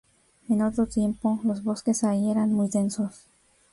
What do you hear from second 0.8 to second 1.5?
tiempo,